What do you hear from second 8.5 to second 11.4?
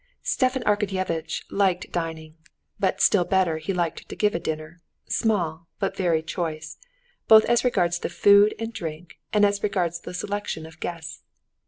and drink and as regards the selection of guests.